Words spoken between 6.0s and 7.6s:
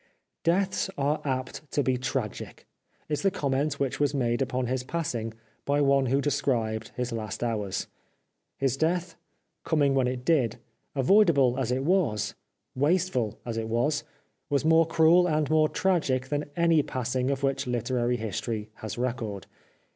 who described his last